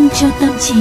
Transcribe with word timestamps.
vitamin 0.00 0.08
cho 0.20 0.28
tâm 0.40 0.50
trí. 0.60 0.74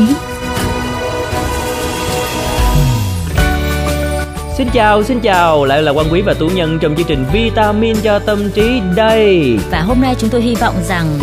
Xin 4.58 4.68
chào, 4.74 5.04
xin 5.04 5.20
chào, 5.20 5.66
lại 5.66 5.84
là 5.84 5.94
Quang 5.94 6.08
Quý 6.12 6.22
và 6.22 6.34
Tú 6.34 6.50
Nhân 6.50 6.80
trong 6.82 6.96
chương 6.96 7.08
trình 7.08 7.26
Vitamin 7.34 7.96
cho 8.04 8.20
tâm 8.20 8.40
trí 8.56 8.82
đây. 8.96 9.58
Và 9.72 9.82
hôm 9.82 10.02
nay 10.02 10.16
chúng 10.20 10.30
tôi 10.30 10.42
hy 10.42 10.56
vọng 10.56 10.76
rằng 10.84 11.20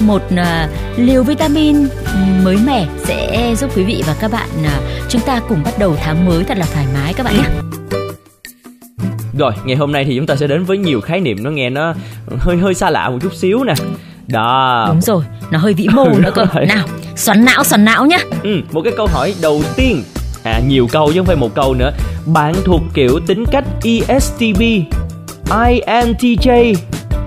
một 0.00 0.22
uh, 0.34 0.70
liều 0.96 1.22
vitamin 1.22 1.76
mới 2.44 2.56
mẻ 2.66 2.86
sẽ 2.96 3.54
giúp 3.56 3.70
quý 3.76 3.82
vị 3.82 4.02
và 4.06 4.16
các 4.20 4.32
bạn 4.32 4.48
uh, 4.62 4.70
chúng 5.08 5.20
ta 5.20 5.40
cùng 5.48 5.62
bắt 5.64 5.78
đầu 5.78 5.96
tháng 6.00 6.26
mới 6.26 6.44
thật 6.44 6.58
là 6.58 6.66
thoải 6.74 6.86
mái 6.94 7.14
các 7.14 7.22
bạn 7.22 7.36
nhé. 7.36 7.44
Rồi, 9.38 9.52
ngày 9.64 9.76
hôm 9.76 9.92
nay 9.92 10.04
thì 10.04 10.16
chúng 10.16 10.26
ta 10.26 10.36
sẽ 10.36 10.46
đến 10.46 10.64
với 10.64 10.78
nhiều 10.78 11.00
khái 11.00 11.20
niệm 11.20 11.42
nó 11.42 11.50
nghe 11.50 11.70
nó 11.70 11.94
hơi 12.38 12.56
hơi 12.56 12.74
xa 12.74 12.90
lạ 12.90 13.10
một 13.10 13.18
chút 13.22 13.34
xíu 13.34 13.64
nè. 13.64 13.74
Đó. 14.26 14.84
Đúng 14.88 15.00
rồi, 15.00 15.24
nó 15.50 15.58
hơi 15.58 15.74
vĩ 15.74 15.88
mô 15.92 16.08
nữa 16.18 16.30
cơ. 16.34 16.44
Nào, 16.68 16.86
xoắn 17.16 17.44
não 17.44 17.64
xoắn 17.64 17.84
não 17.84 18.06
nhá. 18.06 18.18
Ừ, 18.42 18.60
một 18.72 18.80
cái 18.84 18.92
câu 18.96 19.06
hỏi 19.06 19.34
đầu 19.42 19.62
tiên 19.76 20.02
à 20.44 20.60
nhiều 20.66 20.88
câu 20.92 21.12
chứ 21.12 21.18
không 21.20 21.26
phải 21.26 21.36
một 21.36 21.54
câu 21.54 21.74
nữa 21.74 21.92
bạn 22.26 22.54
thuộc 22.64 22.80
kiểu 22.94 23.20
tính 23.26 23.44
cách 23.52 23.64
ESTP 23.84 24.60
INTJ 25.50 26.74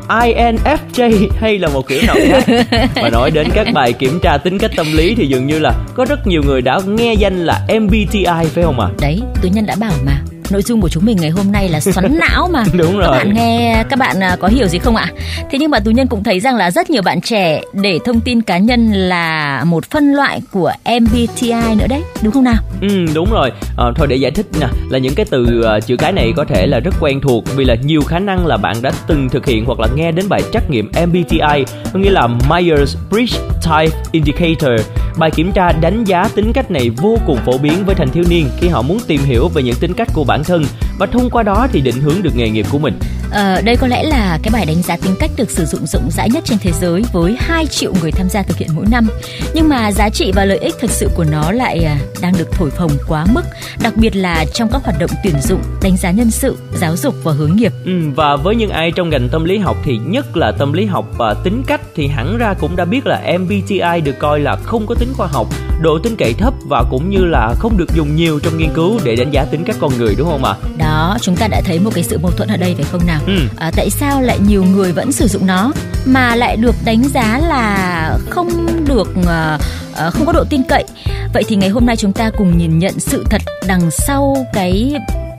INFJ 0.08 1.28
hay 1.40 1.59
là 1.59 1.68
một 1.68 1.88
kiểu 1.88 2.02
nào 2.08 2.16
khác 2.30 2.66
Mà 2.95 3.09
nói 3.09 3.31
đến 3.31 3.48
các 3.54 3.68
bài 3.73 3.94
kiểm 3.94 4.20
tra 4.23 4.38
tính 4.38 4.58
cách 4.58 4.72
tâm 4.76 4.88
lý 4.94 5.16
thì 5.16 5.28
dường 5.28 5.48
như 5.48 5.59
là 5.59 5.73
có 5.95 6.06
rất 6.06 6.28
nhiều 6.28 6.42
người 6.45 6.62
đã 6.62 6.80
nghe 6.88 7.14
danh 7.14 7.45
là 7.45 7.67
MBTI 7.80 8.23
phải 8.26 8.64
không 8.64 8.80
ạ? 8.80 8.88
À? 8.92 8.95
Đấy, 9.02 9.22
Tú 9.42 9.50
Nhân 9.54 9.66
đã 9.66 9.76
bảo 9.80 9.94
mà 10.06 10.22
nội 10.52 10.62
dung 10.62 10.82
của 10.82 10.90
chúng 10.90 11.06
mình 11.06 11.18
ngày 11.22 11.30
hôm 11.30 11.52
nay 11.52 11.70
là 11.70 11.80
xoắn 11.80 12.20
não 12.30 12.50
mà. 12.54 12.64
Đúng 12.78 12.98
rồi. 12.98 13.08
các 13.08 13.12
bạn 13.12 13.34
nghe 13.34 13.84
các 13.90 14.00
bạn 14.00 14.20
à, 14.20 14.38
có 14.40 14.48
hiểu 14.48 14.67
gì 14.67 14.80
không 14.80 14.95
ạ? 14.95 15.08
Thế 15.52 15.59
nhưng 15.59 15.72
mà 15.72 15.80
tú 15.80 15.92
nhân 15.92 16.08
cũng 16.08 16.23
thấy 16.23 16.40
rằng 16.40 16.56
là 16.56 16.72
rất 16.72 16.90
nhiều 16.90 17.02
bạn 17.02 17.22
trẻ 17.22 17.62
để 17.73 18.00
thông 18.06 18.22
tin 18.22 18.42
cá 18.42 18.58
nhân 18.58 18.92
là 18.92 19.64
một 19.64 19.86
phân 19.92 20.14
loại 20.14 20.42
của 20.52 20.72
MBTI 21.02 21.75
nữa 21.78 21.88
đấy 21.90 22.03
đúng 22.23 22.34
không 22.34 22.44
nào? 22.44 22.64
Ừ 22.81 23.06
đúng 23.16 23.31
rồi. 23.31 23.52
À, 23.78 23.86
thôi 23.95 24.08
để 24.08 24.16
giải 24.16 24.31
thích 24.31 24.45
nè 24.62 24.68
là 24.90 25.00
những 25.00 25.16
cái 25.16 25.25
từ 25.30 25.64
uh, 25.78 25.86
chữ 25.86 25.95
cái 25.98 26.12
này 26.12 26.34
có 26.36 26.45
thể 26.45 26.68
là 26.68 26.80
rất 26.80 26.94
quen 27.00 27.22
thuộc 27.22 27.44
vì 27.56 27.66
là 27.66 27.75
nhiều 27.75 28.02
khả 28.02 28.20
năng 28.20 28.48
là 28.48 28.58
bạn 28.58 28.75
đã 28.81 28.92
từng 29.08 29.30
thực 29.30 29.45
hiện 29.45 29.66
hoặc 29.66 29.80
là 29.80 29.88
nghe 29.95 30.12
đến 30.12 30.25
bài 30.30 30.42
trắc 30.53 30.70
nghiệm 30.70 30.92
MBTI 31.08 31.66
có 31.94 32.00
nghĩa 32.00 32.12
là 32.12 32.28
Myers-Briggs 32.50 33.38
Type 33.64 33.98
Indicator 34.12 34.81
bài 35.18 35.32
kiểm 35.32 35.52
tra 35.52 35.72
đánh 35.72 36.04
giá 36.04 36.30
tính 36.36 36.54
cách 36.54 36.72
này 36.72 36.90
vô 36.90 37.18
cùng 37.28 37.38
phổ 37.46 37.58
biến 37.58 37.86
với 37.86 37.96
thanh 37.96 38.10
thiếu 38.10 38.23
niên 38.30 38.50
khi 38.58 38.68
họ 38.68 38.82
muốn 38.82 39.00
tìm 39.08 39.22
hiểu 39.22 39.48
về 39.48 39.64
những 39.64 39.76
tính 39.80 39.94
cách 39.94 40.08
của 40.14 40.24
bản 40.24 40.44
thân 40.44 40.64
và 41.00 41.06
thông 41.06 41.30
qua 41.30 41.44
đó 41.44 41.68
thì 41.72 41.82
định 41.82 42.02
hướng 42.02 42.24
được 42.24 42.36
nghề 42.36 42.50
nghiệp 42.50 42.66
của 42.72 42.80
mình. 42.80 43.00
À, 43.31 43.61
đây 43.66 43.78
có 43.78 43.88
lẽ 43.88 44.03
là 44.03 44.39
cái 44.44 44.52
bài 44.53 44.66
đánh 44.66 44.81
giá 44.81 44.97
tính 44.97 45.16
cách 45.20 45.31
được 45.38 45.50
sử 45.50 45.66
dụng 45.66 45.88
rộng 45.88 46.09
rãi 46.11 46.30
nhất 46.30 46.44
trên 46.45 46.58
thế 46.59 46.72
giới 46.72 47.03
với 47.14 47.36
2 47.39 47.66
triệu 47.66 47.94
người 48.02 48.11
tham 48.11 48.30
gia 48.30 48.42
thực 48.42 48.58
hiện 48.58 48.69
mỗi 48.75 48.86
năm. 48.92 49.08
Nhưng 49.53 49.69
mà 49.69 49.92
giá 49.92 50.09
trị 50.09 50.31
và 50.36 50.45
lợi 50.45 50.58
ích 50.58 50.75
thực 50.80 50.92
sự 50.92 51.09
của 51.16 51.25
nó 51.31 51.52
lại 51.52 51.84
à, 51.84 51.97
đang 52.22 52.34
được 52.38 52.52
thổi 52.52 52.69
phồng 52.69 52.92
quá 53.08 53.25
mức, 53.34 53.42
đặc 53.81 53.94
biệt 53.95 54.16
là 54.16 54.45
trong 54.53 54.69
các 54.72 54.81
hoạt 54.84 55.00
động 55.00 55.09
tuyển 55.23 55.36
dụng, 55.42 55.61
đánh 55.84 55.97
giá 55.97 56.11
nhân 56.11 56.31
sự, 56.31 56.58
giáo 56.73 56.97
dục 56.97 57.16
và 57.23 57.31
hướng 57.31 57.56
nghiệp. 57.56 57.72
Ừ, 57.86 57.92
và 58.16 58.36
với 58.36 58.56
những 58.56 58.69
ai 58.69 58.92
trong 58.92 59.09
ngành 59.09 59.30
tâm 59.30 59.44
lý 59.44 59.58
học 59.58 59.78
thì 59.84 59.97
nhất 59.97 60.38
là 60.38 60.52
tâm 60.52 60.73
lý 60.73 60.86
học 60.86 61.06
và 61.17 61.34
tính 61.44 61.64
cách 61.67 61.81
thì 61.95 62.08
hẳn 62.08 62.38
ra 62.38 62.53
cũng 62.53 62.75
đã 62.75 62.86
biết 62.86 63.08
là 63.08 63.38
MBTI 63.39 64.02
được 64.03 64.19
coi 64.19 64.39
là 64.39 64.56
không 64.56 64.88
có 64.88 64.95
tính 64.95 65.14
khoa 65.14 65.28
học, 65.28 65.47
độ 65.81 66.00
tin 66.03 66.16
cậy 66.16 66.33
thấp 66.33 66.53
và 66.66 66.83
cũng 66.89 67.09
như 67.09 67.25
là 67.25 67.56
không 67.59 67.78
được 67.78 67.95
dùng 67.95 68.16
nhiều 68.16 68.39
trong 68.39 68.58
nghiên 68.58 68.73
cứu 68.73 69.00
để 69.03 69.16
đánh 69.16 69.31
giá 69.31 69.45
tính 69.45 69.64
cách 69.64 69.75
con 69.80 69.97
người 69.97 70.16
đúng 70.17 70.28
không 70.30 70.44
ạ? 70.44 70.53
À? 70.61 70.69
Đó, 70.78 71.17
chúng 71.22 71.36
ta 71.36 71.47
đã 71.47 71.61
thấy 71.66 71.80
một 71.80 71.92
cái 71.94 72.03
sự 72.03 72.17
mâu 72.17 72.31
thuẫn 72.31 72.50
ở 72.50 72.58
đây 72.58 72.75
phải 72.75 72.86
không 72.92 73.06
nào? 73.08 73.22
Ừ. 73.28 73.34
À, 73.58 73.72
tại 73.75 73.89
sao 73.89 74.22
lại 74.22 74.39
nhiều 74.47 74.64
người 74.64 74.92
vẫn 74.92 75.11
sử 75.11 75.28
dụng 75.28 75.47
nó 75.47 75.72
mà 76.06 76.36
lại 76.36 76.58
được 76.58 76.75
đánh 76.86 77.03
giá 77.03 77.39
là 77.39 78.17
không 78.30 78.50
được 78.88 79.07
uh, 79.19 80.13
không 80.13 80.25
có 80.25 80.31
độ 80.31 80.44
tin 80.50 80.63
cậy? 80.63 80.85
Vậy 81.34 81.44
thì 81.47 81.56
ngày 81.56 81.69
hôm 81.69 81.85
nay 81.85 81.96
chúng 81.96 82.13
ta 82.13 82.29
cùng 82.38 82.57
nhìn 82.57 82.79
nhận 82.79 83.00
sự 83.00 83.23
thật 83.29 83.41
đằng 83.68 83.91
sau 83.91 84.38
cái 84.53 84.94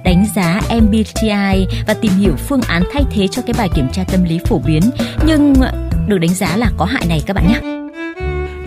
đánh 0.05 0.27
giá 0.37 0.61
MBTI 0.81 1.67
và 1.87 1.95
tìm 2.01 2.13
hiểu 2.13 2.33
phương 2.49 2.61
án 2.61 2.83
thay 2.93 3.05
thế 3.11 3.29
cho 3.29 3.43
cái 3.43 3.55
bài 3.59 3.69
kiểm 3.75 3.89
tra 3.93 4.05
tâm 4.05 4.25
lý 4.25 4.39
phổ 4.45 4.59
biến 4.67 4.83
nhưng 5.27 5.55
được 6.07 6.19
đánh 6.19 6.35
giá 6.35 6.57
là 6.57 6.71
có 6.77 6.85
hại 6.85 7.07
này 7.09 7.23
các 7.27 7.35
bạn 7.35 7.49
nhé. 7.49 7.78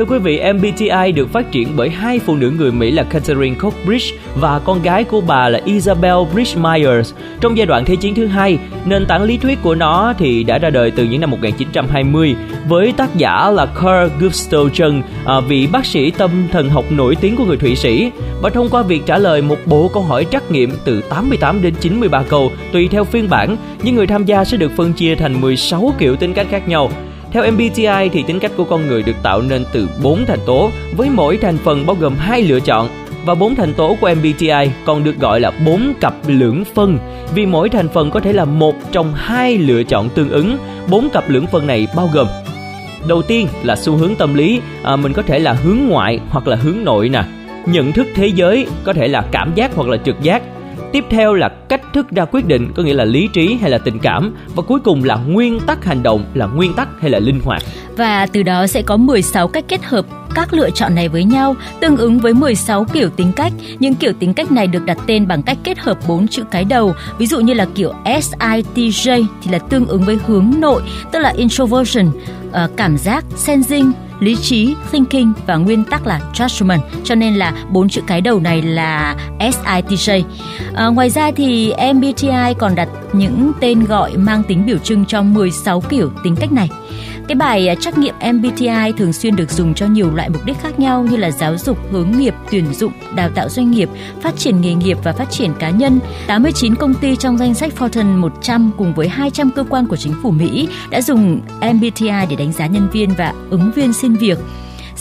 Thưa 0.01 0.07
quý 0.07 0.19
vị, 0.19 0.41
MBTI 0.53 1.11
được 1.11 1.29
phát 1.31 1.51
triển 1.51 1.67
bởi 1.75 1.89
hai 1.89 2.19
phụ 2.19 2.35
nữ 2.35 2.51
người 2.57 2.71
Mỹ 2.71 2.91
là 2.91 3.03
Catherine 3.03 3.55
Cockbridge 3.55 4.17
và 4.35 4.59
con 4.59 4.81
gái 4.81 5.03
của 5.03 5.21
bà 5.21 5.49
là 5.49 5.59
Isabel 5.65 6.15
Bridge 6.33 6.61
Myers. 6.61 7.13
Trong 7.41 7.57
giai 7.57 7.65
đoạn 7.65 7.85
Thế 7.85 7.95
chiến 7.95 8.15
thứ 8.15 8.27
hai, 8.27 8.59
nền 8.85 9.05
tảng 9.05 9.23
lý 9.23 9.37
thuyết 9.37 9.59
của 9.63 9.75
nó 9.75 10.13
thì 10.17 10.43
đã 10.43 10.57
ra 10.57 10.69
đời 10.69 10.91
từ 10.91 11.03
những 11.03 11.21
năm 11.21 11.31
1920 11.31 12.35
với 12.67 12.93
tác 12.97 13.15
giả 13.15 13.51
là 13.51 13.65
Carl 13.65 14.11
Gustav 14.19 14.61
Jung, 14.61 15.01
à, 15.25 15.39
vị 15.39 15.67
bác 15.71 15.85
sĩ 15.85 16.11
tâm 16.11 16.31
thần 16.51 16.69
học 16.69 16.85
nổi 16.89 17.15
tiếng 17.15 17.35
của 17.35 17.45
người 17.45 17.57
Thụy 17.57 17.75
Sĩ. 17.75 18.11
Và 18.41 18.49
thông 18.49 18.69
qua 18.69 18.83
việc 18.83 19.05
trả 19.05 19.17
lời 19.17 19.41
một 19.41 19.57
bộ 19.65 19.89
câu 19.93 20.03
hỏi 20.03 20.25
trắc 20.31 20.51
nghiệm 20.51 20.71
từ 20.85 21.01
88 21.01 21.61
đến 21.61 21.73
93 21.79 22.23
câu 22.29 22.51
tùy 22.73 22.87
theo 22.91 23.03
phiên 23.03 23.29
bản, 23.29 23.57
những 23.83 23.95
người 23.95 24.07
tham 24.07 24.25
gia 24.25 24.45
sẽ 24.45 24.57
được 24.57 24.71
phân 24.77 24.93
chia 24.93 25.15
thành 25.15 25.41
16 25.41 25.93
kiểu 25.99 26.15
tính 26.15 26.33
cách 26.33 26.47
khác 26.49 26.67
nhau. 26.67 26.89
Theo 27.31 27.51
MBTI 27.51 28.09
thì 28.11 28.23
tính 28.27 28.39
cách 28.39 28.51
của 28.57 28.63
con 28.63 28.87
người 28.87 29.03
được 29.03 29.15
tạo 29.23 29.41
nên 29.41 29.65
từ 29.73 29.89
4 30.03 30.25
thành 30.25 30.39
tố 30.45 30.71
với 30.97 31.09
mỗi 31.09 31.37
thành 31.37 31.57
phần 31.57 31.85
bao 31.85 31.95
gồm 31.99 32.15
hai 32.15 32.41
lựa 32.41 32.59
chọn 32.59 32.89
và 33.25 33.35
bốn 33.35 33.55
thành 33.55 33.73
tố 33.73 33.97
của 34.01 34.13
MBTI 34.15 34.71
còn 34.85 35.03
được 35.03 35.19
gọi 35.19 35.39
là 35.39 35.51
bốn 35.65 35.93
cặp 36.01 36.13
lưỡng 36.27 36.63
phân 36.75 36.97
vì 37.35 37.45
mỗi 37.45 37.69
thành 37.69 37.89
phần 37.89 38.11
có 38.11 38.19
thể 38.19 38.33
là 38.33 38.45
một 38.45 38.75
trong 38.91 39.13
hai 39.15 39.57
lựa 39.57 39.83
chọn 39.83 40.09
tương 40.09 40.29
ứng. 40.29 40.57
Bốn 40.89 41.09
cặp 41.09 41.29
lưỡng 41.29 41.47
phân 41.47 41.67
này 41.67 41.87
bao 41.95 42.09
gồm 42.13 42.27
Đầu 43.07 43.21
tiên 43.21 43.47
là 43.63 43.75
xu 43.75 43.97
hướng 43.97 44.15
tâm 44.15 44.33
lý, 44.33 44.61
à, 44.83 44.95
mình 44.95 45.13
có 45.13 45.21
thể 45.21 45.39
là 45.39 45.53
hướng 45.53 45.77
ngoại 45.87 46.19
hoặc 46.29 46.47
là 46.47 46.55
hướng 46.55 46.83
nội 46.83 47.09
nè. 47.09 47.23
Nhận 47.65 47.91
thức 47.91 48.07
thế 48.15 48.27
giới 48.27 48.67
có 48.83 48.93
thể 48.93 49.07
là 49.07 49.23
cảm 49.31 49.51
giác 49.55 49.75
hoặc 49.75 49.89
là 49.89 49.97
trực 49.97 50.21
giác 50.21 50.41
Tiếp 50.91 51.03
theo 51.09 51.33
là 51.33 51.49
cách 51.69 51.81
thức 51.93 52.11
ra 52.11 52.25
quyết 52.25 52.47
định 52.47 52.71
có 52.75 52.83
nghĩa 52.83 52.93
là 52.93 53.05
lý 53.05 53.29
trí 53.33 53.57
hay 53.61 53.69
là 53.69 53.77
tình 53.77 53.99
cảm 53.99 54.35
và 54.55 54.63
cuối 54.63 54.79
cùng 54.79 55.03
là 55.03 55.15
nguyên 55.15 55.59
tắc 55.59 55.85
hành 55.85 56.03
động 56.03 56.25
là 56.33 56.45
nguyên 56.45 56.73
tắc 56.73 56.87
hay 57.01 57.11
là 57.11 57.19
linh 57.19 57.39
hoạt. 57.43 57.61
Và 57.97 58.25
từ 58.25 58.43
đó 58.43 58.67
sẽ 58.67 58.81
có 58.81 58.97
16 58.97 59.47
cách 59.47 59.65
kết 59.67 59.83
hợp 59.83 60.05
các 60.35 60.53
lựa 60.53 60.69
chọn 60.69 60.95
này 60.95 61.09
với 61.09 61.23
nhau 61.23 61.55
tương 61.79 61.97
ứng 61.97 62.19
với 62.19 62.33
16 62.33 62.85
kiểu 62.93 63.09
tính 63.09 63.31
cách. 63.35 63.53
Những 63.79 63.95
kiểu 63.95 64.13
tính 64.19 64.33
cách 64.33 64.51
này 64.51 64.67
được 64.67 64.85
đặt 64.85 64.97
tên 65.07 65.27
bằng 65.27 65.43
cách 65.43 65.57
kết 65.63 65.79
hợp 65.79 65.97
bốn 66.07 66.27
chữ 66.27 66.43
cái 66.51 66.65
đầu. 66.65 66.93
Ví 67.17 67.27
dụ 67.27 67.39
như 67.39 67.53
là 67.53 67.67
kiểu 67.75 67.93
SITJ 68.05 69.25
thì 69.41 69.51
là 69.51 69.59
tương 69.59 69.87
ứng 69.87 70.01
với 70.01 70.17
hướng 70.25 70.53
nội, 70.59 70.81
tức 71.11 71.19
là 71.19 71.29
introversion, 71.29 72.05
ờ, 72.51 72.69
cảm 72.75 72.97
giác, 72.97 73.25
sensing, 73.35 73.91
lý 74.21 74.35
trí, 74.35 74.75
thinking 74.91 75.31
và 75.45 75.55
nguyên 75.55 75.83
tắc 75.83 76.07
là 76.07 76.19
judgment. 76.33 76.79
Cho 77.03 77.15
nên 77.15 77.35
là 77.35 77.53
bốn 77.69 77.89
chữ 77.89 78.01
cái 78.07 78.21
đầu 78.21 78.39
này 78.39 78.61
là 78.61 79.15
SITJ. 79.39 80.23
À, 80.73 80.87
ngoài 80.87 81.09
ra 81.09 81.31
thì 81.31 81.73
MBTI 81.93 82.53
còn 82.57 82.75
đặt 82.75 82.89
những 83.13 83.51
tên 83.59 83.85
gọi 83.85 84.17
mang 84.17 84.43
tính 84.43 84.65
biểu 84.65 84.77
trưng 84.77 85.05
cho 85.05 85.21
16 85.21 85.81
kiểu 85.81 86.11
tính 86.23 86.35
cách 86.35 86.51
này. 86.51 86.69
Cái 87.27 87.35
bài 87.35 87.67
à, 87.67 87.75
trắc 87.75 87.97
nghiệm 87.97 88.15
MBTI 88.33 88.91
thường 88.97 89.13
xuyên 89.13 89.35
được 89.35 89.51
dùng 89.51 89.73
cho 89.73 89.85
nhiều 89.85 90.15
loại 90.15 90.29
mục 90.29 90.45
đích 90.45 90.57
khác 90.61 90.79
nhau 90.79 91.07
như 91.11 91.17
là 91.17 91.31
giáo 91.31 91.57
dục, 91.57 91.77
hướng 91.91 92.11
nghiệp, 92.11 92.33
tuyển 92.51 92.73
dụng, 92.73 92.91
đào 93.15 93.29
tạo 93.35 93.49
doanh 93.49 93.71
nghiệp, 93.71 93.89
phát 94.21 94.37
triển 94.37 94.61
nghề 94.61 94.73
nghiệp 94.73 94.97
và 95.03 95.13
phát 95.13 95.31
triển 95.31 95.51
cá 95.59 95.69
nhân. 95.69 95.99
89 96.27 96.75
công 96.75 96.93
ty 96.93 97.15
trong 97.15 97.37
danh 97.37 97.53
sách 97.53 97.73
Fortune 97.77 98.17
100 98.17 98.71
cùng 98.77 98.93
với 98.93 99.07
200 99.07 99.51
cơ 99.55 99.63
quan 99.69 99.87
của 99.87 99.95
chính 99.95 100.13
phủ 100.23 100.31
Mỹ 100.31 100.67
đã 100.89 101.01
dùng 101.01 101.41
MBTI 101.73 102.25
để 102.29 102.35
đánh 102.35 102.51
giá 102.51 102.67
nhân 102.67 102.87
viên 102.91 103.09
và 103.17 103.33
ứng 103.49 103.71
viên 103.75 103.93
xin 103.93 104.15
việc. 104.15 104.37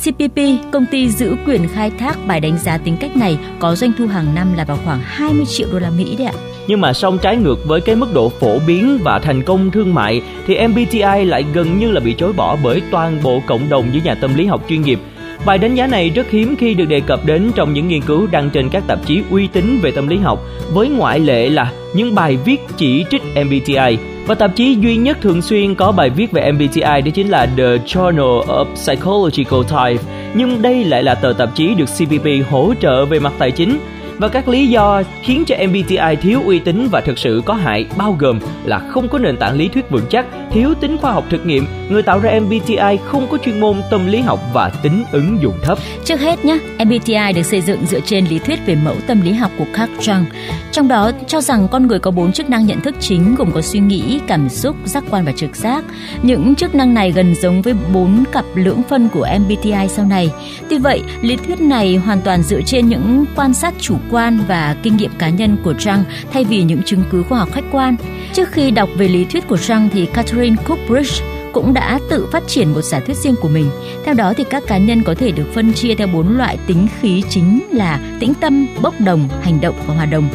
CPP, 0.04 0.38
công 0.72 0.86
ty 0.86 1.10
giữ 1.10 1.36
quyền 1.46 1.68
khai 1.68 1.90
thác 1.90 2.26
bài 2.26 2.40
đánh 2.40 2.58
giá 2.58 2.78
tính 2.78 2.96
cách 3.00 3.16
này 3.16 3.38
có 3.58 3.76
doanh 3.76 3.92
thu 3.98 4.06
hàng 4.06 4.34
năm 4.34 4.54
là 4.56 4.64
vào 4.64 4.78
khoảng 4.84 5.00
20 5.04 5.44
triệu 5.46 5.68
đô 5.72 5.78
la 5.78 5.90
Mỹ 5.90 6.16
đấy 6.16 6.26
ạ 6.26 6.49
nhưng 6.70 6.80
mà 6.80 6.92
song 6.92 7.18
trái 7.18 7.36
ngược 7.36 7.66
với 7.66 7.80
cái 7.80 7.96
mức 7.96 8.14
độ 8.14 8.28
phổ 8.28 8.58
biến 8.66 8.98
và 9.02 9.18
thành 9.18 9.42
công 9.42 9.70
thương 9.70 9.94
mại 9.94 10.22
thì 10.46 10.68
MBTI 10.68 11.24
lại 11.24 11.44
gần 11.54 11.78
như 11.78 11.90
là 11.90 12.00
bị 12.00 12.14
chối 12.18 12.32
bỏ 12.32 12.56
bởi 12.62 12.82
toàn 12.90 13.18
bộ 13.22 13.42
cộng 13.46 13.68
đồng 13.68 13.84
với 13.92 14.00
nhà 14.04 14.14
tâm 14.14 14.34
lý 14.34 14.46
học 14.46 14.64
chuyên 14.68 14.82
nghiệp. 14.82 14.98
Bài 15.44 15.58
đánh 15.58 15.74
giá 15.74 15.86
này 15.86 16.10
rất 16.10 16.30
hiếm 16.30 16.56
khi 16.58 16.74
được 16.74 16.84
đề 16.84 17.00
cập 17.00 17.26
đến 17.26 17.50
trong 17.54 17.72
những 17.74 17.88
nghiên 17.88 18.00
cứu 18.00 18.26
đăng 18.30 18.50
trên 18.50 18.68
các 18.68 18.82
tạp 18.86 19.06
chí 19.06 19.22
uy 19.30 19.46
tín 19.46 19.78
về 19.82 19.90
tâm 19.90 20.08
lý 20.08 20.18
học, 20.18 20.40
với 20.72 20.88
ngoại 20.88 21.20
lệ 21.20 21.48
là 21.48 21.72
những 21.94 22.14
bài 22.14 22.38
viết 22.44 22.60
chỉ 22.76 23.04
trích 23.10 23.22
MBTI. 23.46 23.98
Và 24.26 24.34
tạp 24.34 24.56
chí 24.56 24.76
duy 24.80 24.96
nhất 24.96 25.18
thường 25.20 25.42
xuyên 25.42 25.74
có 25.74 25.92
bài 25.92 26.10
viết 26.10 26.32
về 26.32 26.52
MBTI 26.52 26.80
đó 26.80 27.10
chính 27.14 27.28
là 27.28 27.46
The 27.46 27.76
Journal 27.86 28.42
of 28.42 28.64
Psychological 28.74 29.60
Type. 29.60 30.04
Nhưng 30.34 30.62
đây 30.62 30.84
lại 30.84 31.02
là 31.02 31.14
tờ 31.14 31.32
tạp 31.32 31.54
chí 31.54 31.74
được 31.74 31.86
CPP 31.98 32.50
hỗ 32.50 32.74
trợ 32.80 33.04
về 33.04 33.18
mặt 33.18 33.32
tài 33.38 33.50
chính 33.50 33.78
và 34.20 34.28
các 34.28 34.48
lý 34.48 34.66
do 34.66 35.02
khiến 35.22 35.44
cho 35.46 35.56
MBTI 35.68 36.16
thiếu 36.22 36.42
uy 36.44 36.58
tín 36.58 36.88
và 36.90 37.00
thực 37.00 37.18
sự 37.18 37.42
có 37.44 37.54
hại 37.54 37.86
bao 37.96 38.16
gồm 38.18 38.40
là 38.64 38.78
không 38.78 39.08
có 39.08 39.18
nền 39.18 39.36
tảng 39.36 39.56
lý 39.56 39.68
thuyết 39.68 39.90
vững 39.90 40.06
chắc, 40.10 40.26
thiếu 40.50 40.74
tính 40.80 40.96
khoa 40.98 41.12
học 41.12 41.24
thực 41.30 41.46
nghiệm, 41.46 41.66
người 41.88 42.02
tạo 42.02 42.18
ra 42.18 42.40
MBTI 42.40 42.98
không 43.04 43.26
có 43.30 43.38
chuyên 43.38 43.60
môn 43.60 43.80
tâm 43.90 44.06
lý 44.06 44.20
học 44.20 44.40
và 44.52 44.68
tính 44.82 45.04
ứng 45.12 45.38
dụng 45.42 45.54
thấp. 45.62 45.78
Trước 46.04 46.20
hết 46.20 46.44
nhé, 46.44 46.58
MBTI 46.84 47.32
được 47.34 47.42
xây 47.42 47.60
dựng 47.60 47.86
dựa 47.86 48.00
trên 48.00 48.26
lý 48.26 48.38
thuyết 48.38 48.66
về 48.66 48.76
mẫu 48.84 48.94
tâm 49.06 49.20
lý 49.20 49.32
học 49.32 49.50
của 49.58 49.66
Carl 49.74 49.92
Jung. 49.98 50.24
Trong 50.72 50.88
đó 50.88 51.10
cho 51.26 51.40
rằng 51.40 51.68
con 51.70 51.86
người 51.86 51.98
có 51.98 52.10
bốn 52.10 52.32
chức 52.32 52.50
năng 52.50 52.66
nhận 52.66 52.80
thức 52.80 52.94
chính 53.00 53.34
gồm 53.34 53.52
có 53.52 53.60
suy 53.60 53.78
nghĩ, 53.80 54.20
cảm 54.26 54.48
xúc, 54.48 54.76
giác 54.84 55.04
quan 55.10 55.24
và 55.24 55.32
trực 55.32 55.56
giác. 55.56 55.84
Những 56.22 56.54
chức 56.54 56.74
năng 56.74 56.94
này 56.94 57.12
gần 57.12 57.34
giống 57.34 57.62
với 57.62 57.74
bốn 57.94 58.24
cặp 58.32 58.44
lưỡng 58.54 58.82
phân 58.88 59.08
của 59.08 59.28
MBTI 59.38 59.88
sau 59.88 60.04
này. 60.04 60.30
Tuy 60.68 60.78
vậy, 60.78 61.02
lý 61.22 61.36
thuyết 61.36 61.60
này 61.60 61.96
hoàn 61.96 62.20
toàn 62.20 62.42
dựa 62.42 62.60
trên 62.62 62.88
những 62.88 63.24
quan 63.36 63.54
sát 63.54 63.74
chủ 63.80 63.96
quan 64.10 64.38
và 64.48 64.76
kinh 64.82 64.96
nghiệm 64.96 65.10
cá 65.18 65.28
nhân 65.28 65.56
của 65.64 65.72
Jung 65.72 66.02
thay 66.32 66.44
vì 66.44 66.62
những 66.62 66.82
chứng 66.82 67.02
cứ 67.10 67.22
khoa 67.22 67.38
học 67.38 67.48
khách 67.52 67.64
quan. 67.72 67.96
Trước 68.32 68.52
khi 68.52 68.70
đọc 68.70 68.88
về 68.96 69.08
lý 69.08 69.24
thuyết 69.24 69.48
của 69.48 69.56
Jung 69.56 69.88
thì 69.92 70.06
Catherine 70.06 70.56
Cookbridge 70.64 71.24
cũng 71.52 71.74
đã 71.74 71.98
tự 72.10 72.26
phát 72.32 72.42
triển 72.46 72.72
một 72.72 72.82
giả 72.82 73.00
thuyết 73.00 73.16
riêng 73.16 73.34
của 73.40 73.48
mình. 73.48 73.70
Theo 74.04 74.14
đó 74.14 74.32
thì 74.36 74.44
các 74.50 74.62
cá 74.66 74.78
nhân 74.78 75.02
có 75.02 75.14
thể 75.14 75.30
được 75.30 75.54
phân 75.54 75.72
chia 75.72 75.94
theo 75.94 76.06
bốn 76.06 76.36
loại 76.36 76.58
tính 76.66 76.88
khí 77.00 77.22
chính 77.28 77.60
là 77.70 78.16
tĩnh 78.20 78.34
tâm, 78.34 78.66
bốc 78.82 78.94
đồng, 79.00 79.28
hành 79.42 79.60
động 79.60 79.74
và 79.86 79.94
hòa 79.94 80.06
đồng. 80.06 80.28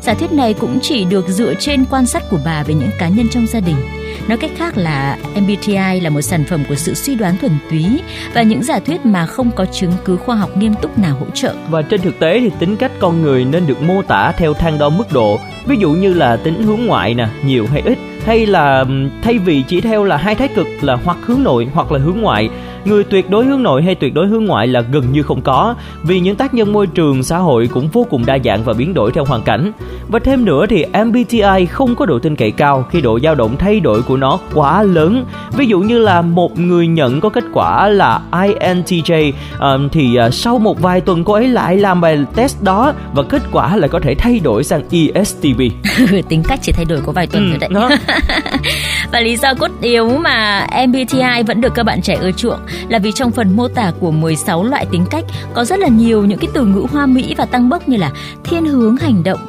Giả 0.00 0.14
thuyết 0.14 0.32
này 0.32 0.54
cũng 0.54 0.78
chỉ 0.82 1.04
được 1.04 1.28
dựa 1.28 1.54
trên 1.54 1.84
quan 1.90 2.06
sát 2.06 2.22
của 2.30 2.38
bà 2.44 2.62
về 2.62 2.74
những 2.74 2.90
cá 2.98 3.08
nhân 3.08 3.28
trong 3.28 3.46
gia 3.46 3.60
đình. 3.60 3.76
Nói 4.28 4.38
cách 4.38 4.50
khác 4.56 4.76
là 4.76 5.18
MBTI 5.34 6.00
là 6.00 6.10
một 6.10 6.20
sản 6.20 6.44
phẩm 6.44 6.64
của 6.68 6.74
sự 6.74 6.94
suy 6.94 7.14
đoán 7.14 7.36
thuần 7.38 7.52
túy 7.70 7.84
và 8.34 8.42
những 8.42 8.62
giả 8.62 8.78
thuyết 8.78 9.06
mà 9.06 9.26
không 9.26 9.50
có 9.50 9.64
chứng 9.64 9.92
cứ 10.04 10.16
khoa 10.16 10.36
học 10.36 10.56
nghiêm 10.56 10.74
túc 10.82 10.98
nào 10.98 11.16
hỗ 11.20 11.26
trợ. 11.34 11.54
Và 11.70 11.82
trên 11.82 12.00
thực 12.00 12.18
tế 12.18 12.40
thì 12.40 12.50
tính 12.58 12.76
cách 12.76 12.92
con 12.98 13.22
người 13.22 13.44
nên 13.44 13.66
được 13.66 13.82
mô 13.82 14.02
tả 14.02 14.32
theo 14.32 14.54
thang 14.54 14.78
đo 14.78 14.88
mức 14.88 15.12
độ, 15.12 15.40
ví 15.66 15.76
dụ 15.76 15.90
như 15.90 16.14
là 16.14 16.36
tính 16.36 16.62
hướng 16.62 16.86
ngoại 16.86 17.14
nè, 17.14 17.28
nhiều 17.44 17.66
hay 17.72 17.82
ít, 17.84 17.98
hay 18.24 18.46
là 18.46 18.84
thay 19.22 19.38
vì 19.38 19.62
chỉ 19.68 19.80
theo 19.80 20.04
là 20.04 20.16
hai 20.16 20.34
thái 20.34 20.48
cực 20.48 20.66
là 20.80 20.98
hoặc 21.04 21.16
hướng 21.22 21.42
nội 21.42 21.68
hoặc 21.74 21.92
là 21.92 21.98
hướng 21.98 22.20
ngoại 22.20 22.50
người 22.84 23.04
tuyệt 23.04 23.30
đối 23.30 23.44
hướng 23.44 23.62
nội 23.62 23.82
hay 23.82 23.94
tuyệt 23.94 24.14
đối 24.14 24.26
hướng 24.26 24.44
ngoại 24.44 24.66
là 24.66 24.80
gần 24.80 25.12
như 25.12 25.22
không 25.22 25.40
có 25.40 25.74
vì 26.02 26.20
những 26.20 26.36
tác 26.36 26.54
nhân 26.54 26.72
môi 26.72 26.86
trường 26.86 27.22
xã 27.22 27.38
hội 27.38 27.68
cũng 27.72 27.88
vô 27.88 28.06
cùng 28.10 28.26
đa 28.26 28.38
dạng 28.44 28.64
và 28.64 28.72
biến 28.72 28.94
đổi 28.94 29.12
theo 29.12 29.24
hoàn 29.24 29.42
cảnh. 29.42 29.72
Và 30.08 30.18
thêm 30.18 30.44
nữa 30.44 30.66
thì 30.66 30.84
MBTI 31.04 31.66
không 31.66 31.94
có 31.94 32.06
độ 32.06 32.18
tin 32.18 32.36
cậy 32.36 32.50
cao 32.50 32.84
khi 32.90 33.00
độ 33.00 33.20
dao 33.20 33.34
động 33.34 33.56
thay 33.58 33.80
đổi 33.80 34.02
của 34.02 34.16
nó 34.16 34.38
quá 34.54 34.82
lớn. 34.82 35.24
Ví 35.52 35.66
dụ 35.66 35.80
như 35.80 35.98
là 35.98 36.22
một 36.22 36.58
người 36.58 36.86
nhận 36.86 37.20
có 37.20 37.28
kết 37.28 37.44
quả 37.52 37.88
là 37.88 38.20
INTJ 38.32 39.32
um, 39.60 39.88
thì 39.88 40.18
uh, 40.26 40.34
sau 40.34 40.58
một 40.58 40.80
vài 40.80 41.00
tuần 41.00 41.24
cô 41.24 41.32
ấy 41.32 41.48
lại 41.48 41.76
làm 41.76 42.00
bài 42.00 42.24
test 42.34 42.62
đó 42.62 42.92
và 43.14 43.22
kết 43.22 43.42
quả 43.52 43.76
lại 43.76 43.88
có 43.88 44.00
thể 44.00 44.14
thay 44.14 44.40
đổi 44.40 44.64
sang 44.64 44.82
ESTP 44.90 45.58
tính 46.28 46.42
cách 46.48 46.58
chỉ 46.62 46.72
thay 46.72 46.84
đổi 46.84 47.00
có 47.06 47.12
vài 47.12 47.26
tuần 47.26 47.52
ừ, 47.52 47.58
thôi 47.60 47.88
đấy 47.88 47.98
và 49.12 49.20
lý 49.20 49.36
do 49.36 49.54
cốt 49.54 49.70
yếu 49.80 50.08
mà 50.08 50.66
MBTI 50.88 51.42
vẫn 51.46 51.60
được 51.60 51.74
các 51.74 51.82
bạn 51.82 52.02
trẻ 52.02 52.14
ưa 52.20 52.32
chuộng 52.32 52.60
là 52.88 52.98
vì 52.98 53.12
trong 53.12 53.30
phần 53.30 53.56
mô 53.56 53.68
tả 53.68 53.92
của 54.00 54.10
16 54.10 54.64
loại 54.64 54.86
tính 54.86 55.04
cách 55.10 55.24
có 55.54 55.64
rất 55.64 55.78
là 55.78 55.88
nhiều 55.88 56.24
những 56.24 56.38
cái 56.38 56.48
từ 56.54 56.64
ngữ 56.64 56.86
hoa 56.90 57.06
mỹ 57.06 57.34
và 57.38 57.44
tăng 57.44 57.68
bốc 57.68 57.88
như 57.88 57.96
là 57.96 58.10
thiên 58.44 58.66
hướng 58.66 58.96
hành 58.96 59.24
động, 59.24 59.40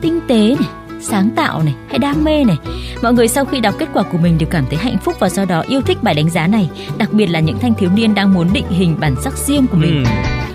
tinh 0.00 0.20
tế 0.28 0.56
này, 0.60 0.68
sáng 1.00 1.30
tạo 1.36 1.62
này 1.62 1.74
hay 1.88 1.98
đam 1.98 2.24
mê 2.24 2.44
này. 2.44 2.56
Mọi 3.02 3.12
người 3.12 3.28
sau 3.28 3.44
khi 3.44 3.60
đọc 3.60 3.74
kết 3.78 3.88
quả 3.92 4.02
của 4.02 4.18
mình 4.18 4.38
đều 4.38 4.48
cảm 4.50 4.64
thấy 4.70 4.78
hạnh 4.78 4.98
phúc 4.98 5.14
và 5.18 5.28
do 5.28 5.44
đó 5.44 5.64
yêu 5.68 5.80
thích 5.80 6.02
bài 6.02 6.14
đánh 6.14 6.30
giá 6.30 6.46
này, 6.46 6.70
đặc 6.98 7.12
biệt 7.12 7.26
là 7.26 7.40
những 7.40 7.58
thanh 7.58 7.74
thiếu 7.74 7.90
niên 7.94 8.14
đang 8.14 8.34
muốn 8.34 8.48
định 8.52 8.68
hình 8.68 8.96
bản 9.00 9.14
sắc 9.22 9.36
riêng 9.36 9.66
của 9.66 9.76
mình. 9.76 10.04
Ừ. 10.04 10.49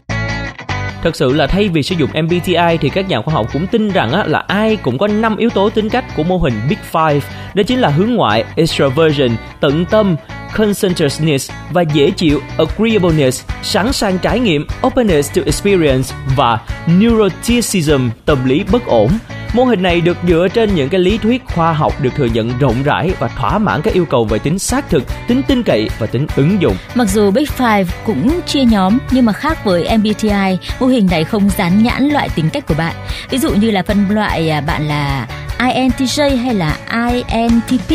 Thật 1.05 1.15
sự 1.15 1.33
là 1.33 1.47
thay 1.47 1.69
vì 1.69 1.83
sử 1.83 1.95
dụng 1.95 2.09
MBTI 2.23 2.77
thì 2.81 2.89
các 2.89 3.09
nhà 3.09 3.21
khoa 3.21 3.33
học 3.33 3.47
cũng 3.53 3.67
tin 3.67 3.89
rằng 3.89 4.11
á, 4.11 4.23
là 4.27 4.39
ai 4.47 4.75
cũng 4.75 4.97
có 4.97 5.07
5 5.07 5.37
yếu 5.37 5.49
tố 5.49 5.69
tính 5.69 5.89
cách 5.89 6.05
của 6.15 6.23
mô 6.23 6.37
hình 6.37 6.53
Big 6.69 6.77
Five. 6.91 7.19
Đó 7.53 7.63
chính 7.63 7.79
là 7.79 7.89
hướng 7.89 8.09
ngoại, 8.09 8.43
extroversion, 8.55 9.29
tận 9.59 9.85
tâm, 9.85 10.15
conscientiousness 10.57 11.51
và 11.71 11.81
dễ 11.81 12.11
chịu 12.11 12.41
agreeableness, 12.57 13.43
sẵn 13.63 13.93
sàng 13.93 14.17
trải 14.17 14.39
nghiệm 14.39 14.67
openness 14.87 15.35
to 15.35 15.41
experience 15.45 16.15
và 16.35 16.59
neuroticism, 16.99 18.09
tâm 18.25 18.45
lý 18.45 18.63
bất 18.71 18.85
ổn. 18.85 19.09
Mô 19.55 19.63
hình 19.63 19.81
này 19.81 20.01
được 20.01 20.17
dựa 20.27 20.47
trên 20.53 20.75
những 20.75 20.89
cái 20.89 20.99
lý 20.99 21.17
thuyết 21.17 21.45
khoa 21.45 21.73
học 21.73 22.01
được 22.01 22.09
thừa 22.15 22.25
nhận 22.25 22.57
rộng 22.59 22.83
rãi 22.83 23.11
và 23.19 23.27
thỏa 23.27 23.57
mãn 23.57 23.81
các 23.81 23.93
yêu 23.93 24.05
cầu 24.05 24.25
về 24.25 24.39
tính 24.39 24.59
xác 24.59 24.89
thực, 24.89 25.03
tính 25.27 25.41
tin 25.47 25.63
cậy 25.63 25.89
và 25.99 26.07
tính 26.07 26.27
ứng 26.35 26.61
dụng. 26.61 26.75
Mặc 26.95 27.07
dù 27.09 27.31
Big 27.31 27.45
Five 27.57 27.85
cũng 28.05 28.41
chia 28.41 28.63
nhóm 28.63 28.97
nhưng 29.11 29.25
mà 29.25 29.33
khác 29.33 29.65
với 29.65 29.97
MBTI, 29.97 30.57
mô 30.79 30.87
hình 30.87 31.07
này 31.11 31.23
không 31.23 31.49
dán 31.57 31.83
nhãn 31.83 32.09
loại 32.09 32.29
tính 32.35 32.49
cách 32.49 32.65
của 32.67 32.73
bạn. 32.77 32.95
Ví 33.29 33.37
dụ 33.37 33.49
như 33.49 33.71
là 33.71 33.83
phân 33.83 34.05
loại 34.09 34.49
à, 34.49 34.61
bạn 34.61 34.87
là 34.87 35.27
INTJ 35.57 36.37
hay 36.37 36.55
là 36.55 36.77
INTP 37.09 37.91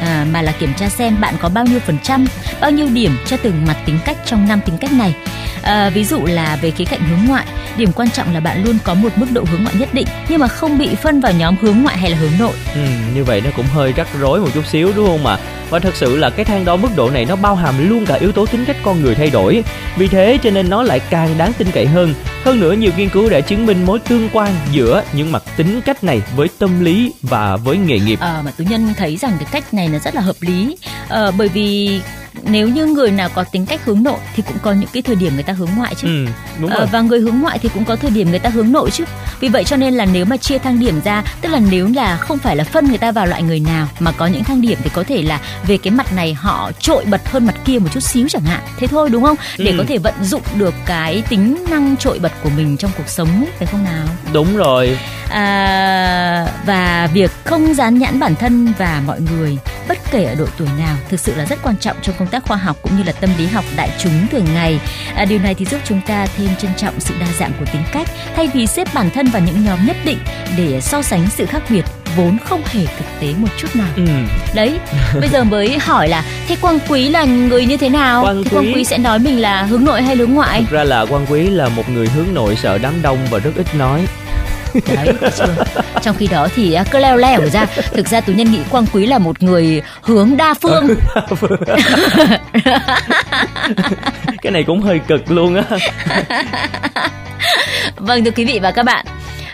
à, 0.00 0.26
mà 0.32 0.42
là 0.42 0.52
kiểm 0.52 0.72
tra 0.76 0.88
xem 0.88 1.16
bạn 1.20 1.34
có 1.40 1.48
bao 1.48 1.64
nhiêu 1.64 1.80
phần 1.80 1.98
trăm, 2.02 2.26
bao 2.60 2.70
nhiêu 2.70 2.88
điểm 2.94 3.16
cho 3.26 3.36
từng 3.36 3.64
mặt 3.66 3.76
tính 3.86 3.98
cách 4.04 4.16
trong 4.26 4.48
năm 4.48 4.60
tính 4.66 4.78
cách 4.80 4.92
này. 4.92 5.14
À, 5.62 5.90
ví 5.90 6.04
dụ 6.04 6.24
là 6.26 6.58
về 6.62 6.70
khía 6.70 6.84
cạnh 6.84 7.00
hướng 7.00 7.28
ngoại, 7.28 7.46
điểm 7.76 7.92
quan 7.92 8.10
trọng 8.10 8.34
là 8.34 8.40
bạn 8.40 8.64
luôn 8.64 8.78
có 8.84 8.94
một 8.94 9.08
mức 9.16 9.26
độ 9.32 9.44
hướng 9.50 9.62
ngoại 9.62 9.74
nhất 9.78 9.94
định 9.94 10.06
nhưng 10.28 10.40
mà 10.40 10.48
không 10.48 10.78
bị 10.78 10.94
phân 10.94 11.20
vào 11.20 11.32
nhóm 11.32 11.56
hướng 11.60 11.82
ngoại 11.82 11.98
hay 11.98 12.10
là 12.10 12.16
hướng 12.16 12.38
nội. 12.38 12.52
Ừ, 12.74 12.80
như 13.14 13.24
vậy 13.24 13.40
nó 13.44 13.50
cũng 13.56 13.66
hơi 13.66 13.92
rắc 13.92 14.08
rối 14.20 14.40
một 14.40 14.48
chút 14.54 14.66
xíu 14.66 14.92
đúng 14.96 15.06
không 15.06 15.22
mà? 15.22 15.36
Và 15.70 15.78
thật 15.78 15.96
sự 15.96 16.16
là 16.16 16.30
cái 16.30 16.44
thang 16.44 16.64
đo 16.64 16.76
mức 16.76 16.88
độ 16.96 17.10
này 17.10 17.24
nó 17.24 17.36
bao 17.36 17.54
hàm 17.54 17.88
luôn 17.88 18.06
cả 18.06 18.14
yếu 18.14 18.32
tố 18.32 18.46
tính 18.46 18.64
cách 18.64 18.76
con 18.82 19.02
người 19.02 19.14
thay 19.14 19.30
đổi. 19.30 19.64
Vì 19.96 20.08
thế 20.08 20.38
cho 20.42 20.50
nên 20.50 20.70
nó 20.70 20.82
lại 20.82 21.00
càng 21.10 21.38
đáng 21.38 21.52
tin 21.52 21.70
cậy 21.70 21.86
hơn. 21.86 22.14
Hơn 22.44 22.60
nữa 22.60 22.72
nhiều 22.72 22.92
nghiên 22.96 23.08
cứu 23.08 23.30
đã 23.30 23.40
chứng 23.40 23.66
minh 23.66 23.86
mối 23.86 23.98
tương 23.98 24.28
quan 24.32 24.54
giữa 24.70 25.02
những 25.12 25.32
mặt 25.32 25.42
tính 25.56 25.80
cách 25.80 26.04
này 26.04 26.22
với 26.36 26.48
tâm 26.58 26.84
lý 26.84 27.12
và 27.22 27.56
với 27.56 27.76
nghề 27.76 27.98
nghiệp. 27.98 28.20
À, 28.20 28.42
mà 28.44 28.50
tú 28.58 28.64
nhân 28.64 28.94
thấy 28.96 29.16
rằng 29.16 29.32
cái 29.38 29.48
cách 29.52 29.74
này 29.74 29.88
nó 29.88 29.98
rất 29.98 30.14
là 30.14 30.20
hợp 30.20 30.36
lý. 30.40 30.76
À, 31.08 31.30
bởi 31.30 31.48
vì 31.48 32.00
nếu 32.42 32.68
như 32.68 32.86
người 32.86 33.10
nào 33.10 33.28
có 33.34 33.44
tính 33.44 33.66
cách 33.66 33.84
hướng 33.84 34.02
nội 34.02 34.18
thì 34.34 34.42
cũng 34.46 34.56
có 34.62 34.72
những 34.72 34.88
cái 34.92 35.02
thời 35.02 35.16
điểm 35.16 35.34
người 35.34 35.42
ta 35.42 35.52
hướng 35.52 35.68
ngoại 35.76 35.94
chứ. 35.94 36.08
Ừ, 36.08 36.26
đúng 36.60 36.70
ờ, 36.70 36.78
rồi. 36.78 36.88
và 36.92 37.00
người 37.00 37.20
hướng 37.20 37.40
ngoại 37.40 37.58
thì 37.58 37.68
cũng 37.74 37.84
có 37.84 37.96
thời 37.96 38.10
điểm 38.10 38.30
người 38.30 38.38
ta 38.38 38.50
hướng 38.50 38.72
nội 38.72 38.90
chứ. 38.90 39.04
Vì 39.40 39.48
vậy 39.48 39.64
cho 39.64 39.76
nên 39.76 39.94
là 39.94 40.04
nếu 40.04 40.24
mà 40.24 40.36
chia 40.36 40.58
thang 40.58 40.80
điểm 40.80 41.00
ra 41.04 41.24
tức 41.40 41.48
là 41.48 41.60
nếu 41.70 41.88
là 41.94 42.16
không 42.16 42.38
phải 42.38 42.56
là 42.56 42.64
phân 42.64 42.88
người 42.88 42.98
ta 42.98 43.12
vào 43.12 43.26
loại 43.26 43.42
người 43.42 43.60
nào 43.60 43.88
mà 44.00 44.12
có 44.12 44.26
những 44.26 44.44
thang 44.44 44.60
điểm 44.60 44.78
thì 44.84 44.90
có 44.94 45.02
thể 45.02 45.22
là 45.22 45.40
về 45.66 45.78
cái 45.78 45.90
mặt 45.90 46.12
này 46.12 46.34
họ 46.34 46.70
trội 46.78 47.04
bật 47.04 47.30
hơn 47.30 47.46
mặt 47.46 47.54
kia 47.64 47.78
một 47.78 47.88
chút 47.92 48.02
xíu 48.02 48.28
chẳng 48.28 48.42
hạn. 48.42 48.60
Thế 48.76 48.86
thôi 48.86 49.10
đúng 49.10 49.22
không? 49.22 49.36
Để 49.58 49.70
ừ. 49.70 49.74
có 49.78 49.84
thể 49.88 49.98
vận 49.98 50.14
dụng 50.22 50.42
được 50.58 50.74
cái 50.86 51.22
tính 51.28 51.64
năng 51.70 51.96
trội 51.96 52.18
bật 52.18 52.32
của 52.42 52.50
mình 52.56 52.76
trong 52.76 52.90
cuộc 52.96 53.08
sống 53.08 53.44
phải 53.58 53.66
không 53.66 53.84
nào? 53.84 54.06
Đúng 54.32 54.56
rồi. 54.56 54.98
À, 55.30 56.46
và 56.66 57.08
việc 57.14 57.30
không 57.44 57.74
dán 57.74 57.98
nhãn 57.98 58.20
bản 58.20 58.34
thân 58.34 58.72
và 58.78 59.02
mọi 59.06 59.20
người 59.20 59.58
bất 59.88 59.98
kể 60.10 60.24
ở 60.24 60.34
độ 60.34 60.46
tuổi 60.58 60.68
nào 60.78 60.96
thực 61.08 61.20
sự 61.20 61.34
là 61.34 61.44
rất 61.44 61.58
quan 61.62 61.76
trọng 61.76 61.96
trong 62.02 62.14
công 62.18 62.28
tác 62.28 62.44
khoa 62.44 62.56
học 62.56 62.76
cũng 62.82 62.96
như 62.96 63.02
là 63.02 63.12
tâm 63.12 63.30
lý 63.38 63.46
học 63.46 63.64
đại 63.76 63.90
chúng 63.98 64.26
thường 64.32 64.46
ngày. 64.54 64.80
À, 65.14 65.24
điều 65.24 65.38
này 65.38 65.54
thì 65.54 65.64
giúp 65.64 65.80
chúng 65.84 66.00
ta 66.06 66.26
thêm 66.36 66.48
trân 66.58 66.70
trọng 66.76 67.00
sự 67.00 67.14
đa 67.20 67.26
dạng 67.38 67.52
của 67.58 67.64
tính 67.72 67.82
cách 67.92 68.08
thay 68.36 68.48
vì 68.54 68.66
xếp 68.66 68.88
bản 68.94 69.10
thân 69.10 69.26
vào 69.26 69.42
những 69.42 69.64
nhóm 69.64 69.86
nhất 69.86 69.96
định 70.04 70.18
để 70.56 70.80
so 70.80 71.02
sánh 71.02 71.26
sự 71.30 71.46
khác 71.46 71.62
biệt 71.68 71.84
vốn 72.16 72.38
không 72.44 72.62
hề 72.64 72.86
thực 72.86 73.04
tế 73.20 73.34
một 73.38 73.48
chút 73.58 73.68
nào. 73.76 73.88
Ừ. 73.96 74.02
Đấy, 74.54 74.78
bây 75.20 75.28
giờ 75.28 75.44
mới 75.44 75.78
hỏi 75.78 76.08
là 76.08 76.24
thế 76.48 76.56
Quang 76.60 76.78
Quý 76.88 77.08
là 77.08 77.24
người 77.24 77.66
như 77.66 77.76
thế 77.76 77.88
nào? 77.88 78.22
Quang 78.22 78.44
thì 78.44 78.50
Quý... 78.50 78.56
Quang 78.56 78.74
Quý 78.74 78.84
sẽ 78.84 78.98
nói 78.98 79.18
mình 79.18 79.40
là 79.40 79.62
hướng 79.62 79.84
nội 79.84 80.02
hay 80.02 80.16
hướng 80.16 80.32
ngoại? 80.34 80.60
Thực 80.60 80.70
ra 80.70 80.84
là 80.84 81.04
Quang 81.04 81.26
Quý 81.26 81.50
là 81.50 81.68
một 81.68 81.88
người 81.88 82.08
hướng 82.08 82.34
nội 82.34 82.56
sợ 82.56 82.78
đám 82.78 83.02
đông 83.02 83.18
và 83.30 83.38
rất 83.38 83.50
ít 83.56 83.74
nói 83.74 84.06
đấy 84.74 85.14
trong 86.02 86.16
khi 86.18 86.26
đó 86.26 86.48
thì 86.56 86.72
à, 86.72 86.84
cứ 86.90 86.98
leo 86.98 87.16
leo 87.16 87.40
ra. 87.52 87.66
Thực 87.94 88.08
ra 88.08 88.20
tú 88.20 88.32
nhân 88.32 88.52
nghĩ 88.52 88.58
quang 88.70 88.86
quý 88.92 89.06
là 89.06 89.18
một 89.18 89.42
người 89.42 89.82
hướng 90.02 90.36
đa 90.36 90.54
phương. 90.54 90.94
Cái 94.42 94.52
này 94.52 94.62
cũng 94.62 94.80
hơi 94.80 95.00
cực 95.08 95.30
luôn 95.30 95.54
á. 95.54 95.62
Vâng 97.96 98.24
thưa 98.24 98.30
quý 98.30 98.44
vị 98.44 98.58
và 98.62 98.70
các 98.70 98.84
bạn 98.84 99.06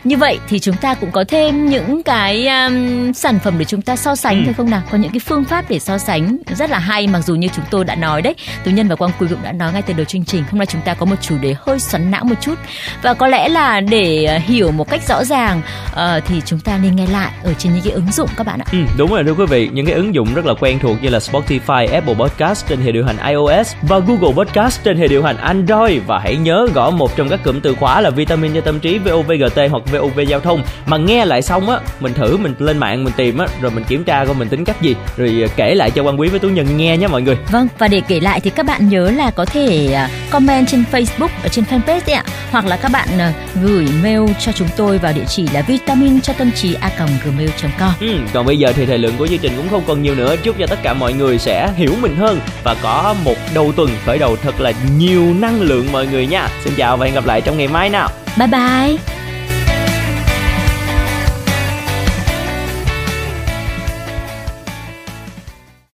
như 0.05 0.17
vậy 0.17 0.39
thì 0.49 0.59
chúng 0.59 0.77
ta 0.77 0.95
cũng 0.95 1.11
có 1.11 1.25
thêm 1.29 1.69
những 1.69 2.03
cái 2.03 2.49
um, 2.49 3.13
sản 3.13 3.39
phẩm 3.45 3.55
để 3.59 3.65
chúng 3.65 3.83
ta 3.83 3.97
so 3.97 4.17
sánh 4.17 4.37
ừ. 4.37 4.43
phải 4.45 4.55
không 4.55 4.71
nào? 4.71 4.83
Có 4.91 4.99
những 4.99 5.13
cái 5.13 5.21
phương 5.21 5.45
pháp 5.45 5.65
để 5.69 5.79
so 5.79 5.99
sánh 5.99 6.37
rất 6.57 6.71
là 6.71 6.79
hay 6.79 7.07
mặc 7.07 7.21
dù 7.21 7.35
như 7.35 7.49
chúng 7.57 7.65
tôi 7.71 7.85
đã 7.85 7.95
nói 7.95 8.23
đấy 8.23 8.35
tú 8.65 8.71
nhân 8.71 8.89
và 8.89 8.97
quang 8.97 9.13
quý 9.19 9.27
cũng 9.31 9.43
đã 9.43 9.53
nói 9.53 9.73
ngay 9.73 9.83
từ 9.83 9.95
đầu 9.95 10.05
chương 10.05 10.25
trình. 10.25 10.45
Hôm 10.51 10.59
nay 10.59 10.67
chúng 10.67 10.81
ta 10.81 10.95
có 10.95 11.07
một 11.07 11.17
chủ 11.21 11.39
đề 11.39 11.55
hơi 11.61 11.79
xoắn 11.79 12.11
não 12.11 12.25
một 12.25 12.35
chút? 12.41 12.55
Và 13.03 13.15
có 13.15 13.27
lẽ 13.27 13.49
là 13.49 13.81
để 13.81 14.25
ờ, 14.25 14.39
hiểu 14.39 14.73
một 14.73 14.91
cách 14.91 15.03
rõ 15.09 15.25
ràng 15.25 15.61
uh, 15.87 16.25
thì 16.27 16.43
chúng 16.45 16.61
ta 16.61 16.79
nên 16.83 16.97
nghe 16.97 17.07
lại 17.07 17.33
ở 17.45 17.55
trên 17.55 17.75
những 17.75 17.83
cái 17.83 17.93
ứng 17.93 18.13
dụng 18.13 18.29
các 18.37 18.47
bạn 18.47 18.59
ạ. 18.59 18.67
Ừ, 18.73 18.79
đúng 18.97 19.11
rồi 19.11 19.25
thưa 19.25 19.35
quý 19.35 19.47
vị. 19.47 19.69
Những 19.73 19.87
cái 19.87 19.95
ứng 19.95 20.15
dụng 20.15 20.35
rất 20.35 20.47
là 20.47 20.55
quen 20.61 20.79
thuộc 20.79 21.03
như 21.03 21.09
là 21.09 21.19
Spotify, 21.19 21.93
Apple 21.93 22.15
Podcast 22.15 22.67
trên 22.69 22.81
hệ 22.81 22.93
điều 22.93 23.05
hành 23.05 23.17
iOS 23.27 23.75
và 23.83 23.99
Google 23.99 24.33
Podcast 24.37 24.85
trên 24.85 24.99
hệ 24.99 25.09
điều 25.09 25.23
hành 25.23 25.37
Android. 25.37 26.03
Và 26.07 26.19
hãy 26.19 26.37
nhớ 26.37 26.69
gõ 26.75 26.91
một 26.91 27.17
trong 27.17 27.29
các 27.29 27.41
cụm 27.45 27.61
từ 27.61 27.75
khóa 27.75 28.01
là 28.01 28.11
vitamin 28.11 28.55
cho 28.55 28.61
tâm 28.61 28.81
trí 28.81 28.99
VOVGT 28.99 29.59
hoặc 29.71 29.83
VOV 29.93 30.21
giao 30.29 30.41
thông. 30.41 30.63
Mà 30.87 30.97
nghe 30.97 31.25
lại 31.25 31.43
xong 31.43 31.71
á 31.71 31.79
mình 32.01 32.15
thử 32.15 32.37
mình 32.37 32.55
lên 32.59 32.79
mạng 32.79 33.05
mình 33.05 33.15
tìm 33.17 33.39
á 33.39 33.47
rồi 33.61 33.71
mình 33.71 33.85
kiểm 33.85 34.05
tra 34.05 34.25
coi 34.25 34.35
mình 34.35 34.49
tính 34.49 34.65
cách 34.65 34.83
gì. 34.83 34.97
Rồi 35.17 35.39
ờ, 35.43 35.49
kể 35.57 35.75
lại 35.75 35.91
cho 35.91 36.03
quan 36.03 36.21
quý 36.21 36.29
với 36.29 36.41
tú 36.41 36.49
nhân 36.49 36.77
nghe 36.77 36.97
nhé 36.97 37.07
mọi 37.07 37.23
người. 37.23 37.37
Vâng 37.51 37.69
và 37.79 37.89
để 37.89 38.01
kể 38.09 38.21
lại 38.21 38.41
thì 38.41 38.51
các 38.51 38.67
bạn 38.67 38.89
nhớ 38.89 39.11
là 39.11 39.31
có 39.31 39.45
thể 39.45 39.93
à, 39.93 40.11
comment 40.31 40.69
trên 40.69 40.85
Facebook 40.93 41.29
ở 41.43 41.49
trên 41.49 41.65
fanpage 41.65 42.01
đấy 42.07 42.17
ạ. 42.17 42.25
Hoặc 42.51 42.67
là 42.67 42.77
các 42.77 42.93
bạn 42.93 43.09
à, 43.19 43.33
gửi 43.63 43.89
mail 44.03 44.21
cho 44.41 44.53
chúng 44.53 44.69
tôi 44.77 44.99
vào 44.99 45.13
địa 45.13 45.25
chỉ 45.29 45.49
là 45.53 45.63
vitamin 45.63 46.21
cho 46.21 46.33
tâm 46.33 46.51
trí 46.51 46.75
a 46.75 46.91
gmail.com 47.25 47.93
ừ, 48.01 48.15
còn 48.33 48.47
bây 48.47 48.59
giờ 48.59 48.73
thì 48.73 48.87
thời 48.87 48.99
lượng 48.99 49.15
của 49.19 49.27
chương 49.27 49.39
trình 49.39 49.53
cũng 49.57 49.69
không 49.69 49.83
còn 49.87 50.03
nhiều 50.03 50.15
nữa. 50.15 50.37
Chúc 50.37 50.59
cho 50.59 50.67
tất 50.67 50.79
cả 50.83 50.95
mọi 50.95 51.13
người 51.13 51.39
sẽ 51.39 51.73
hiểu 51.77 51.93
mình 52.01 52.17
hơn 52.17 52.41
và 52.65 52.77
có 52.83 53.15
một 53.25 53.37
đầu 53.55 53.73
tuần 53.77 53.91
khởi 54.05 54.19
đầu 54.19 54.37
thật 54.37 54.61
là 54.61 54.73
nhiều 54.99 55.35
năng 55.39 55.61
lượng 55.61 55.87
mọi 55.93 56.07
người 56.07 56.27
nha. 56.27 56.49
Xin 56.65 56.75
chào 56.77 56.97
và 56.97 57.07
hẹn 57.07 57.15
gặp 57.15 57.27
lại 57.27 57.41
trong 57.41 57.59
ngày 57.59 57.69
mai 57.69 57.91
nào. 57.91 58.09
Bye 58.39 58.49
bye 58.49 59.18